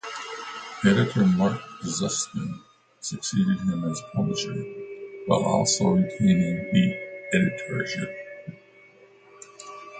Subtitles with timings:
[0.83, 2.59] Editor Mark Zusman
[3.01, 4.55] succeeded him as publisher,
[5.27, 8.09] while also retaining the editorship.